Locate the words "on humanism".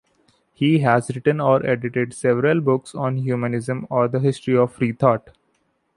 2.95-3.85